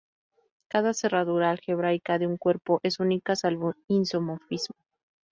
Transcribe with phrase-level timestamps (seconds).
[0.67, 4.75] Cada cerradura algebraica de un cuerpo es única salvo isomorfismo.